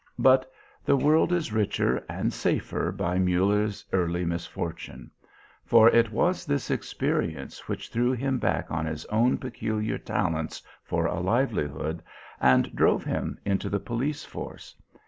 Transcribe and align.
But 0.17 0.51
the 0.83 0.97
world 0.97 1.31
is 1.31 1.53
richer, 1.53 2.03
and 2.09 2.33
safer, 2.33 2.91
by 2.91 3.19
Muller's 3.19 3.85
early 3.93 4.25
misfortune. 4.25 5.11
For 5.63 5.89
it 5.91 6.11
was 6.11 6.43
this 6.43 6.71
experience 6.71 7.67
which 7.67 7.89
threw 7.89 8.11
him 8.13 8.39
back 8.39 8.71
on 8.71 8.87
his 8.87 9.05
own 9.11 9.37
peculiar 9.37 9.99
talents 9.99 10.63
for 10.83 11.05
a 11.05 11.19
livelihood, 11.19 12.01
and 12.39 12.75
drove 12.75 13.03
him 13.03 13.37
into 13.45 13.69
the 13.69 13.79
police 13.79 14.25
force. 14.25 14.75